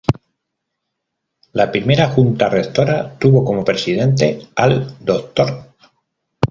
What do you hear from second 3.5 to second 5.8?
Presidente al Dr.